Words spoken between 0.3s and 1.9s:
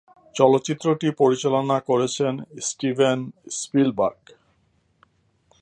চলচ্চিত্রটি পরিচালনা